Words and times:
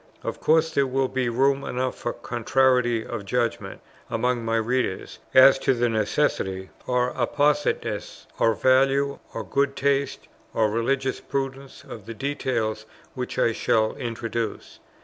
Of 0.23 0.39
course 0.39 0.71
there 0.73 0.87
will 0.87 1.09
be 1.09 1.29
room 1.29 1.63
enough 1.63 1.95
for 1.95 2.11
contrariety 2.11 3.05
of 3.05 3.23
judgment 3.23 3.81
among 4.09 4.43
my 4.43 4.55
readers, 4.55 5.19
as 5.35 5.59
to 5.59 5.75
the 5.75 5.89
necessity, 5.89 6.71
or 6.87 7.13
appositeness, 7.15 8.25
or 8.39 8.55
value, 8.55 9.19
or 9.35 9.43
good 9.43 9.75
taste, 9.75 10.27
or 10.55 10.71
religious 10.71 11.19
prudence, 11.19 11.83
of 11.83 12.07
the 12.07 12.15
details 12.15 12.87
which 13.13 13.37
I 13.37 13.51
shall 13.51 13.95
introduce. 13.95 14.79